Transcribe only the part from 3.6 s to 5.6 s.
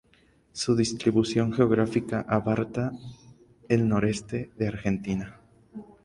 el noreste de la Argentina.